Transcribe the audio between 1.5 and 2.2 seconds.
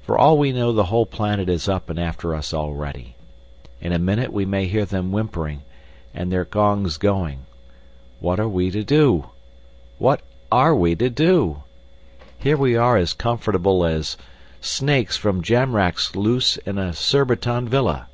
is up and